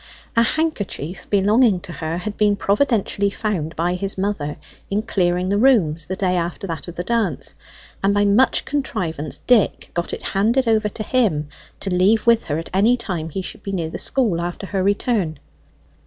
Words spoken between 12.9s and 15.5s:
time he should be near the school after her return.